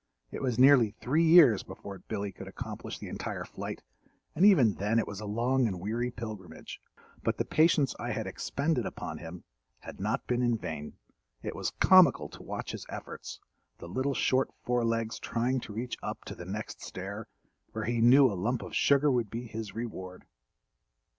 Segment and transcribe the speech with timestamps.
[0.31, 3.83] It was nearly three years before Billy could accomplish the entire flight,
[4.33, 6.81] and even then it was a long and weary pilgrimage;
[7.21, 9.43] but the patience I had expended upon him
[9.81, 10.97] had not been in vain.
[11.43, 16.33] It was comical to watch his efforts—the little short forelegs trying to reach up to
[16.33, 17.27] the next stair,
[17.73, 20.25] where he knew a lump of sugar would be his reward.